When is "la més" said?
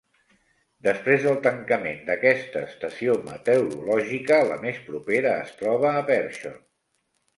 4.53-4.81